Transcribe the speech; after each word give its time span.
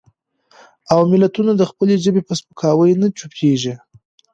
او 0.91 0.99
ملتونه 1.11 1.51
د 1.55 1.61
خپلې 1.69 1.95
ژبې 2.03 2.21
په 2.27 2.33
سپکاوي 2.39 2.93
نه 3.01 3.07
چوپېږي. 3.17 3.73